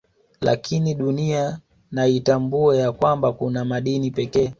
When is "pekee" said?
4.11-4.49